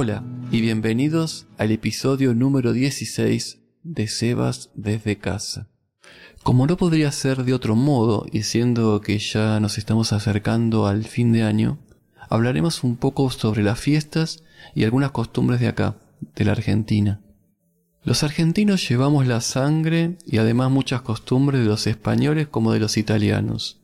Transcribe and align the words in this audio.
Hola 0.00 0.22
y 0.52 0.60
bienvenidos 0.60 1.48
al 1.58 1.72
episodio 1.72 2.32
número 2.32 2.72
16 2.72 3.58
de 3.82 4.06
Sebas 4.06 4.70
desde 4.76 5.18
casa. 5.18 5.70
Como 6.44 6.68
no 6.68 6.76
podría 6.76 7.10
ser 7.10 7.42
de 7.42 7.52
otro 7.52 7.74
modo, 7.74 8.24
y 8.30 8.44
siendo 8.44 9.00
que 9.00 9.18
ya 9.18 9.58
nos 9.58 9.76
estamos 9.76 10.12
acercando 10.12 10.86
al 10.86 11.02
fin 11.02 11.32
de 11.32 11.42
año, 11.42 11.80
hablaremos 12.28 12.84
un 12.84 12.94
poco 12.94 13.28
sobre 13.30 13.64
las 13.64 13.80
fiestas 13.80 14.44
y 14.72 14.84
algunas 14.84 15.10
costumbres 15.10 15.58
de 15.58 15.66
acá, 15.66 15.96
de 16.36 16.44
la 16.44 16.52
Argentina. 16.52 17.20
Los 18.04 18.22
argentinos 18.22 18.88
llevamos 18.88 19.26
la 19.26 19.40
sangre 19.40 20.16
y 20.24 20.38
además 20.38 20.70
muchas 20.70 21.02
costumbres 21.02 21.62
de 21.62 21.66
los 21.66 21.88
españoles 21.88 22.46
como 22.46 22.70
de 22.70 22.78
los 22.78 22.96
italianos. 22.98 23.82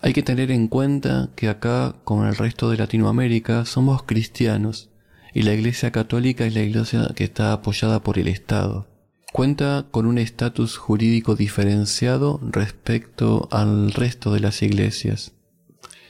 Hay 0.00 0.12
que 0.12 0.22
tener 0.22 0.52
en 0.52 0.68
cuenta 0.68 1.30
que 1.34 1.48
acá, 1.48 1.96
como 2.04 2.22
en 2.22 2.28
el 2.28 2.36
resto 2.36 2.70
de 2.70 2.76
Latinoamérica, 2.76 3.64
somos 3.64 4.04
cristianos 4.04 4.90
y 5.34 5.42
la 5.42 5.54
Iglesia 5.54 5.90
Católica 5.90 6.44
es 6.44 6.54
la 6.54 6.62
iglesia 6.62 7.10
que 7.14 7.24
está 7.24 7.52
apoyada 7.52 8.02
por 8.02 8.18
el 8.18 8.28
Estado. 8.28 8.86
Cuenta 9.32 9.86
con 9.90 10.04
un 10.04 10.18
estatus 10.18 10.76
jurídico 10.76 11.36
diferenciado 11.36 12.38
respecto 12.42 13.48
al 13.50 13.92
resto 13.92 14.32
de 14.34 14.40
las 14.40 14.62
iglesias. 14.62 15.32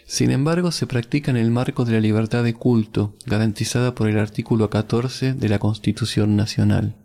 Sin 0.07 0.33
embargo, 0.33 0.73
se 0.73 0.89
practica 0.89 1.31
en 1.31 1.37
el 1.37 1.53
marco 1.53 1.85
de 1.85 1.93
la 1.93 2.01
libertad 2.01 2.43
de 2.43 2.55
culto, 2.55 3.15
garantizada 3.25 3.95
por 3.95 4.09
el 4.09 4.19
artículo 4.19 4.71
14 4.71 5.35
de 5.35 5.49
la 5.49 5.61
Constitución 5.61 6.35
Nacional. 6.35 6.97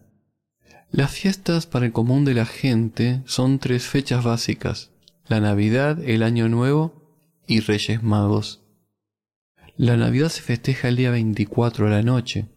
Las 0.92 1.12
fiestas 1.12 1.68
para 1.68 1.86
el 1.86 1.92
común 1.92 2.26
de 2.26 2.34
la 2.34 2.45
gente 2.45 3.22
son 3.26 3.60
tres 3.60 3.86
fechas 3.86 4.23
básicas, 4.23 4.92
la 5.28 5.40
Navidad, 5.40 6.00
el 6.04 6.23
Año 6.23 6.50
Nuevo 6.50 7.04
y 7.45 7.60
Reyes 7.60 8.02
Magos. 8.02 8.67
La 9.80 9.95
Navidad 9.95 10.30
se 10.30 10.42
festeja 10.42 10.88
el 10.88 10.95
día 10.95 11.11
24 11.11 11.86
a 11.86 11.92
la 11.92 12.02
noche, 12.02 12.47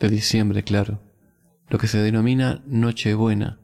de 0.00 0.08
diciembre, 0.08 0.62
claro, 0.62 1.02
lo 1.68 1.76
que 1.76 1.86
se 1.86 1.98
denomina 1.98 2.62
Nochebuena, 2.66 3.60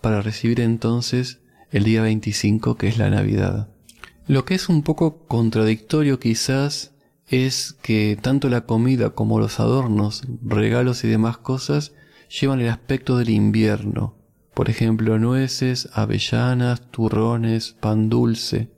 para 0.00 0.22
recibir 0.22 0.60
entonces 0.60 1.40
el 1.72 1.82
día 1.82 2.00
25 2.00 2.76
que 2.76 2.86
es 2.86 2.96
la 2.96 3.10
Navidad. 3.10 3.70
Lo 4.28 4.44
que 4.44 4.54
es 4.54 4.68
un 4.68 4.84
poco 4.84 5.26
contradictorio 5.26 6.20
quizás 6.20 6.94
es 7.26 7.76
que 7.82 8.16
tanto 8.22 8.48
la 8.48 8.66
comida 8.66 9.10
como 9.10 9.40
los 9.40 9.58
adornos, 9.58 10.22
regalos 10.40 11.02
y 11.02 11.08
demás 11.08 11.38
cosas 11.38 11.92
llevan 12.28 12.60
el 12.60 12.68
aspecto 12.68 13.16
del 13.18 13.30
invierno, 13.30 14.14
por 14.54 14.70
ejemplo, 14.70 15.18
nueces, 15.18 15.88
avellanas, 15.92 16.88
turrones, 16.92 17.72
pan 17.72 18.08
dulce, 18.08 18.70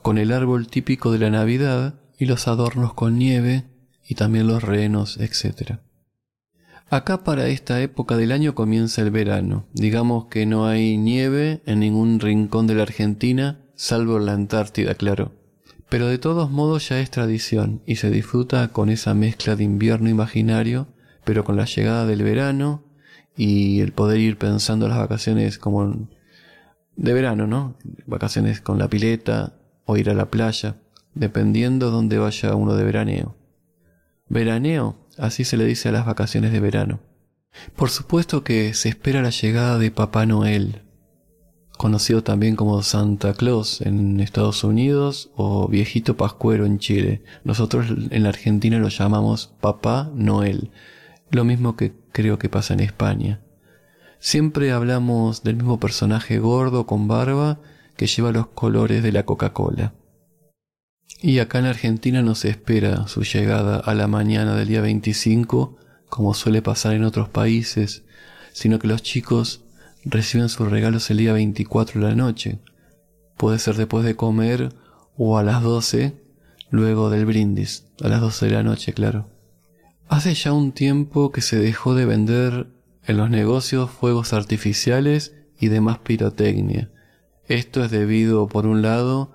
con 0.00 0.16
el 0.16 0.32
árbol 0.32 0.66
típico 0.68 1.12
de 1.12 1.18
la 1.18 1.28
Navidad 1.28 2.01
y 2.22 2.24
los 2.24 2.46
adornos 2.46 2.94
con 2.94 3.18
nieve 3.18 3.64
y 4.06 4.14
también 4.14 4.46
los 4.46 4.62
renos, 4.62 5.18
etc. 5.18 5.80
Acá 6.88 7.24
para 7.24 7.48
esta 7.48 7.82
época 7.82 8.16
del 8.16 8.30
año 8.30 8.54
comienza 8.54 9.02
el 9.02 9.10
verano. 9.10 9.66
Digamos 9.72 10.26
que 10.26 10.46
no 10.46 10.68
hay 10.68 10.98
nieve 10.98 11.62
en 11.66 11.80
ningún 11.80 12.20
rincón 12.20 12.68
de 12.68 12.76
la 12.76 12.84
Argentina, 12.84 13.64
salvo 13.74 14.18
en 14.18 14.26
la 14.26 14.34
Antártida, 14.34 14.94
claro. 14.94 15.32
Pero 15.88 16.06
de 16.06 16.18
todos 16.18 16.48
modos 16.48 16.88
ya 16.88 17.00
es 17.00 17.10
tradición 17.10 17.82
y 17.86 17.96
se 17.96 18.08
disfruta 18.08 18.68
con 18.68 18.88
esa 18.88 19.14
mezcla 19.14 19.56
de 19.56 19.64
invierno 19.64 20.08
imaginario, 20.08 20.86
pero 21.24 21.42
con 21.42 21.56
la 21.56 21.64
llegada 21.64 22.06
del 22.06 22.22
verano 22.22 22.84
y 23.36 23.80
el 23.80 23.90
poder 23.90 24.20
ir 24.20 24.38
pensando 24.38 24.86
las 24.86 24.98
vacaciones 24.98 25.58
como 25.58 26.08
de 26.94 27.12
verano, 27.14 27.48
¿no? 27.48 27.76
Vacaciones 28.06 28.60
con 28.60 28.78
la 28.78 28.88
pileta 28.88 29.56
o 29.86 29.96
ir 29.96 30.08
a 30.08 30.14
la 30.14 30.30
playa, 30.30 30.76
dependiendo 31.14 31.90
dónde 31.90 32.18
vaya 32.18 32.54
uno 32.54 32.74
de 32.74 32.84
veraneo. 32.84 33.36
Veraneo, 34.28 34.96
así 35.18 35.44
se 35.44 35.56
le 35.56 35.64
dice 35.64 35.88
a 35.88 35.92
las 35.92 36.06
vacaciones 36.06 36.52
de 36.52 36.60
verano. 36.60 37.00
Por 37.76 37.90
supuesto 37.90 38.44
que 38.44 38.72
se 38.74 38.88
espera 38.88 39.22
la 39.22 39.30
llegada 39.30 39.78
de 39.78 39.90
Papá 39.90 40.24
Noel, 40.24 40.82
conocido 41.76 42.22
también 42.22 42.56
como 42.56 42.82
Santa 42.82 43.34
Claus 43.34 43.80
en 43.80 44.20
Estados 44.20 44.64
Unidos 44.64 45.30
o 45.36 45.68
Viejito 45.68 46.16
Pascuero 46.16 46.64
en 46.64 46.78
Chile. 46.78 47.22
Nosotros 47.44 47.86
en 48.10 48.22
la 48.22 48.30
Argentina 48.30 48.78
lo 48.78 48.88
llamamos 48.88 49.54
Papá 49.60 50.10
Noel, 50.14 50.70
lo 51.30 51.44
mismo 51.44 51.76
que 51.76 51.92
creo 52.12 52.38
que 52.38 52.48
pasa 52.48 52.74
en 52.74 52.80
España. 52.80 53.40
Siempre 54.18 54.70
hablamos 54.70 55.42
del 55.42 55.56
mismo 55.56 55.80
personaje 55.80 56.38
gordo 56.38 56.86
con 56.86 57.08
barba 57.08 57.58
que 57.96 58.06
lleva 58.06 58.32
los 58.32 58.46
colores 58.46 59.02
de 59.02 59.12
la 59.12 59.24
Coca-Cola. 59.24 59.92
Y 61.24 61.38
acá 61.38 61.60
en 61.60 61.66
Argentina 61.66 62.20
no 62.20 62.34
se 62.34 62.50
espera 62.50 63.06
su 63.06 63.22
llegada 63.22 63.76
a 63.76 63.94
la 63.94 64.08
mañana 64.08 64.56
del 64.56 64.66
día 64.66 64.80
25, 64.80 65.76
como 66.08 66.34
suele 66.34 66.62
pasar 66.62 66.94
en 66.94 67.04
otros 67.04 67.28
países, 67.28 68.02
sino 68.52 68.80
que 68.80 68.88
los 68.88 69.04
chicos 69.04 69.62
reciben 70.04 70.48
sus 70.48 70.68
regalos 70.68 71.08
el 71.12 71.18
día 71.18 71.32
24 71.32 72.00
de 72.00 72.08
la 72.08 72.16
noche. 72.16 72.58
Puede 73.36 73.60
ser 73.60 73.76
después 73.76 74.04
de 74.04 74.16
comer 74.16 74.74
o 75.16 75.38
a 75.38 75.44
las 75.44 75.62
12, 75.62 76.20
luego 76.70 77.08
del 77.08 77.24
brindis, 77.24 77.86
a 78.02 78.08
las 78.08 78.20
12 78.20 78.46
de 78.46 78.52
la 78.52 78.64
noche, 78.64 78.92
claro. 78.92 79.30
Hace 80.08 80.34
ya 80.34 80.52
un 80.52 80.72
tiempo 80.72 81.30
que 81.30 81.40
se 81.40 81.56
dejó 81.56 81.94
de 81.94 82.04
vender 82.04 82.66
en 83.06 83.16
los 83.16 83.30
negocios 83.30 83.92
fuegos 83.92 84.32
artificiales 84.32 85.36
y 85.60 85.68
demás 85.68 85.98
pirotecnia. 85.98 86.90
Esto 87.46 87.84
es 87.84 87.92
debido, 87.92 88.48
por 88.48 88.66
un 88.66 88.82
lado, 88.82 89.32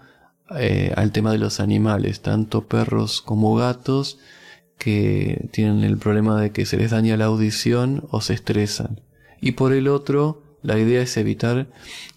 eh, 0.55 0.93
al 0.95 1.11
tema 1.11 1.31
de 1.31 1.37
los 1.37 1.59
animales, 1.59 2.21
tanto 2.21 2.67
perros 2.67 3.21
como 3.21 3.55
gatos, 3.55 4.19
que 4.77 5.49
tienen 5.51 5.83
el 5.83 5.97
problema 5.97 6.39
de 6.39 6.51
que 6.51 6.65
se 6.65 6.77
les 6.77 6.91
daña 6.91 7.17
la 7.17 7.25
audición 7.25 8.05
o 8.11 8.21
se 8.21 8.33
estresan. 8.33 9.01
Y 9.41 9.53
por 9.53 9.73
el 9.73 9.87
otro, 9.87 10.43
la 10.61 10.77
idea 10.77 11.01
es 11.01 11.17
evitar 11.17 11.67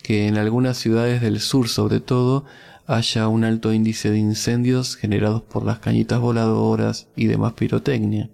que 0.03 0.27
en 0.27 0.37
algunas 0.37 0.77
ciudades 0.77 1.21
del 1.21 1.41
sur, 1.41 1.69
sobre 1.69 2.01
todo, 2.01 2.45
haya 2.87 3.29
un 3.29 3.45
alto 3.45 3.73
índice 3.73 4.11
de 4.11 4.19
incendios 4.19 4.97
generados 4.97 5.43
por 5.43 5.65
las 5.65 5.79
cañitas 5.79 6.21
voladoras 6.21 7.09
y 7.15 7.27
demás 7.27 7.53
pirotecnia. 7.53 8.31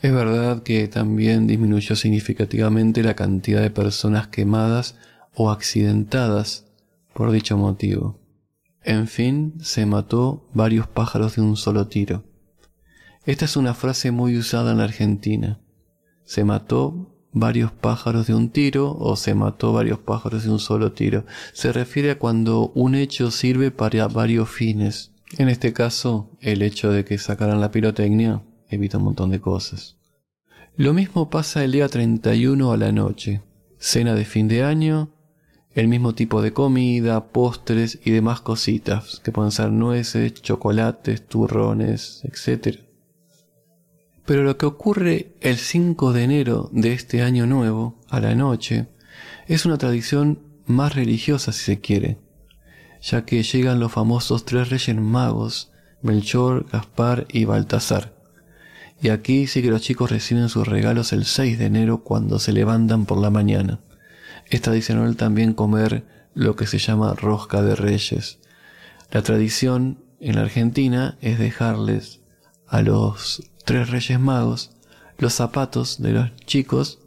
Es 0.00 0.12
verdad 0.12 0.62
que 0.62 0.88
también 0.88 1.46
disminuyó 1.46 1.96
significativamente 1.96 3.02
la 3.02 3.14
cantidad 3.14 3.62
de 3.62 3.70
personas 3.70 4.28
quemadas 4.28 4.96
o 5.34 5.50
accidentadas 5.50 6.66
por 7.14 7.30
dicho 7.30 7.56
motivo. 7.56 8.18
En 8.88 9.06
fin, 9.06 9.52
se 9.60 9.84
mató 9.84 10.48
varios 10.54 10.86
pájaros 10.86 11.36
de 11.36 11.42
un 11.42 11.58
solo 11.58 11.88
tiro. 11.88 12.24
Esta 13.26 13.44
es 13.44 13.58
una 13.58 13.74
frase 13.74 14.12
muy 14.12 14.38
usada 14.38 14.72
en 14.72 14.78
la 14.78 14.84
Argentina. 14.84 15.60
Se 16.24 16.42
mató 16.42 17.14
varios 17.30 17.70
pájaros 17.70 18.28
de 18.28 18.34
un 18.34 18.48
tiro 18.48 18.96
o 18.98 19.14
se 19.16 19.34
mató 19.34 19.74
varios 19.74 19.98
pájaros 19.98 20.44
de 20.44 20.50
un 20.50 20.58
solo 20.58 20.92
tiro. 20.92 21.26
Se 21.52 21.70
refiere 21.70 22.12
a 22.12 22.18
cuando 22.18 22.72
un 22.74 22.94
hecho 22.94 23.30
sirve 23.30 23.70
para 23.70 24.08
varios 24.08 24.48
fines. 24.48 25.12
En 25.36 25.50
este 25.50 25.74
caso, 25.74 26.30
el 26.40 26.62
hecho 26.62 26.90
de 26.90 27.04
que 27.04 27.18
sacaran 27.18 27.60
la 27.60 27.70
pirotecnia 27.70 28.42
evita 28.70 28.96
un 28.96 29.04
montón 29.04 29.30
de 29.30 29.42
cosas. 29.42 29.98
Lo 30.76 30.94
mismo 30.94 31.28
pasa 31.28 31.62
el 31.62 31.72
día 31.72 31.88
31 31.88 32.72
a 32.72 32.76
la 32.78 32.90
noche. 32.90 33.42
Cena 33.76 34.14
de 34.14 34.24
fin 34.24 34.48
de 34.48 34.64
año, 34.64 35.10
el 35.74 35.88
mismo 35.88 36.14
tipo 36.14 36.42
de 36.42 36.52
comida, 36.52 37.28
postres 37.28 37.98
y 38.04 38.10
demás 38.10 38.40
cositas, 38.40 39.20
que 39.24 39.32
pueden 39.32 39.52
ser 39.52 39.70
nueces, 39.70 40.34
chocolates, 40.34 41.26
turrones, 41.26 42.22
etc. 42.24 42.80
Pero 44.26 44.42
lo 44.42 44.56
que 44.56 44.66
ocurre 44.66 45.34
el 45.40 45.56
5 45.56 46.12
de 46.12 46.24
enero 46.24 46.68
de 46.72 46.92
este 46.92 47.22
año 47.22 47.46
nuevo, 47.46 48.00
a 48.08 48.20
la 48.20 48.34
noche, 48.34 48.88
es 49.46 49.66
una 49.66 49.78
tradición 49.78 50.40
más 50.66 50.94
religiosa 50.94 51.52
si 51.52 51.64
se 51.64 51.80
quiere, 51.80 52.18
ya 53.00 53.24
que 53.24 53.42
llegan 53.42 53.80
los 53.80 53.92
famosos 53.92 54.44
tres 54.44 54.70
reyes 54.70 54.96
magos, 54.96 55.72
Melchor, 56.02 56.66
Gaspar 56.70 57.26
y 57.32 57.44
Baltasar, 57.44 58.18
y 59.00 59.10
aquí 59.10 59.46
sí 59.46 59.62
que 59.62 59.70
los 59.70 59.82
chicos 59.82 60.10
reciben 60.10 60.48
sus 60.48 60.66
regalos 60.66 61.12
el 61.12 61.24
6 61.24 61.58
de 61.58 61.66
enero 61.66 62.02
cuando 62.02 62.38
se 62.38 62.52
levantan 62.52 63.06
por 63.06 63.18
la 63.18 63.30
mañana. 63.30 63.80
Es 64.50 64.62
tradicional 64.62 65.16
también 65.16 65.52
comer 65.52 66.04
lo 66.34 66.56
que 66.56 66.66
se 66.66 66.78
llama 66.78 67.14
rosca 67.14 67.62
de 67.62 67.74
reyes. 67.74 68.38
La 69.10 69.22
tradición 69.22 69.98
en 70.20 70.36
la 70.36 70.42
Argentina 70.42 71.16
es 71.20 71.38
dejarles 71.38 72.20
a 72.66 72.82
los 72.82 73.42
tres 73.64 73.90
reyes 73.90 74.18
magos 74.20 74.72
los 75.18 75.34
zapatos 75.34 76.00
de 76.00 76.12
los 76.12 76.36
chicos 76.46 77.00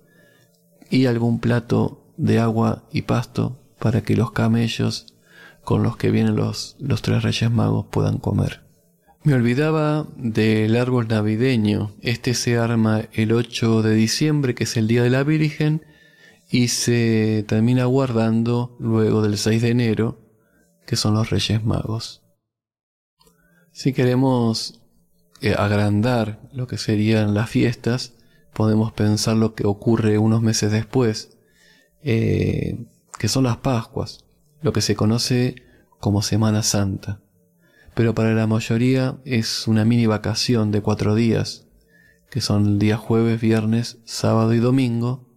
y 0.89 1.05
algún 1.05 1.39
plato 1.39 2.03
de 2.17 2.39
agua 2.39 2.83
y 2.91 3.03
pasto 3.03 3.59
para 3.79 4.01
que 4.01 4.15
los 4.15 4.31
camellos 4.31 5.15
con 5.63 5.81
los 5.83 5.97
que 5.97 6.11
vienen 6.11 6.35
los, 6.35 6.75
los 6.79 7.01
tres 7.01 7.23
reyes 7.23 7.49
magos 7.49 7.85
puedan 7.89 8.17
comer. 8.17 8.61
Me 9.23 9.35
olvidaba 9.35 10.07
del 10.17 10.75
árbol 10.75 11.07
navideño. 11.07 11.91
Este 12.01 12.33
se 12.33 12.57
arma 12.57 13.03
el 13.13 13.31
8 13.31 13.83
de 13.83 13.93
diciembre, 13.93 14.55
que 14.55 14.63
es 14.63 14.75
el 14.77 14.87
Día 14.87 15.03
de 15.03 15.11
la 15.11 15.23
Virgen, 15.23 15.83
y 16.51 16.67
se 16.67 17.45
termina 17.47 17.85
guardando 17.85 18.75
luego 18.77 19.21
del 19.21 19.37
6 19.37 19.61
de 19.61 19.69
enero, 19.69 20.19
que 20.85 20.97
son 20.97 21.13
los 21.13 21.29
Reyes 21.29 21.63
Magos. 21.63 22.23
Si 23.71 23.93
queremos 23.93 24.81
eh, 25.39 25.55
agrandar 25.57 26.41
lo 26.51 26.67
que 26.67 26.77
serían 26.77 27.33
las 27.33 27.49
fiestas, 27.49 28.15
podemos 28.53 28.91
pensar 28.91 29.37
lo 29.37 29.55
que 29.55 29.65
ocurre 29.65 30.17
unos 30.17 30.41
meses 30.41 30.73
después, 30.73 31.37
eh, 32.03 32.85
que 33.17 33.29
son 33.29 33.45
las 33.45 33.57
Pascuas, 33.57 34.25
lo 34.61 34.73
que 34.73 34.81
se 34.81 34.93
conoce 34.93 35.55
como 35.99 36.21
Semana 36.21 36.63
Santa. 36.63 37.21
Pero 37.95 38.13
para 38.13 38.33
la 38.33 38.45
mayoría 38.45 39.17
es 39.23 39.69
una 39.69 39.85
mini 39.85 40.05
vacación 40.05 40.71
de 40.71 40.81
cuatro 40.81 41.15
días, 41.15 41.67
que 42.29 42.41
son 42.41 42.65
el 42.65 42.79
día 42.79 42.97
jueves, 42.97 43.39
viernes, 43.39 43.99
sábado 44.03 44.53
y 44.53 44.59
domingo, 44.59 45.30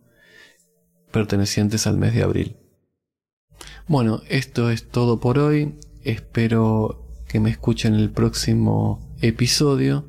pertenecientes 1.15 1.87
al 1.87 1.97
mes 1.97 2.13
de 2.13 2.25
abril. 2.25 2.57
Bueno, 3.87 4.21
esto 4.29 4.69
es 4.71 4.91
todo 4.91 5.21
por 5.21 5.39
hoy. 5.39 5.77
Espero 6.03 7.07
que 7.29 7.39
me 7.39 7.51
escuchen 7.51 7.95
el 7.95 8.11
próximo 8.11 9.01
episodio. 9.23 10.05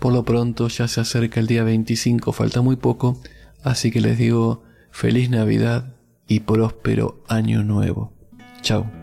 Por 0.00 0.12
lo 0.12 0.24
pronto 0.24 0.68
ya 0.68 0.88
se 0.88 1.00
acerca 1.00 1.38
el 1.38 1.46
día 1.46 1.62
25, 1.62 2.32
falta 2.32 2.62
muy 2.62 2.76
poco, 2.76 3.20
así 3.62 3.90
que 3.90 4.00
les 4.00 4.18
digo 4.18 4.64
feliz 4.90 5.30
Navidad 5.30 5.94
y 6.26 6.40
próspero 6.40 7.22
año 7.28 7.62
nuevo. 7.62 8.12
Chao. 8.60 8.99